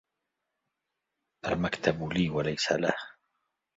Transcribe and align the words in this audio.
المكتب 1.45 2.03
لي 2.13 2.29
و 2.29 2.41
ليس 2.41 2.71
له. 2.71 2.93